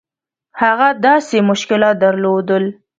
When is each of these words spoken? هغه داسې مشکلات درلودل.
هغه 0.61 0.87
داسې 1.07 1.37
مشکلات 1.49 1.95
درلودل. 2.03 2.63